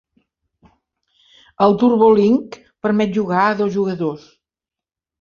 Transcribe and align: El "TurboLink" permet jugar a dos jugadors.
El 1.67 1.77
"TurboLink" 1.85 2.59
permet 2.89 3.17
jugar 3.21 3.47
a 3.47 3.57
dos 3.63 3.75
jugadors. 3.81 4.29